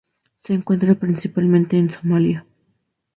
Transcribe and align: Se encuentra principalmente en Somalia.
Se 0.39 0.55
encuentra 0.55 0.95
principalmente 0.95 1.77
en 1.77 1.93
Somalia. 1.93 2.43